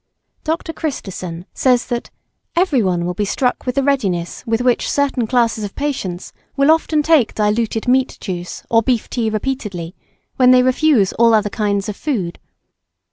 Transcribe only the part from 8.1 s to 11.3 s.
juice or beef tea repeatedly, when they refuse